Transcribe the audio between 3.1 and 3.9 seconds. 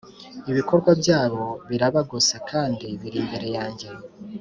imbere yanjye.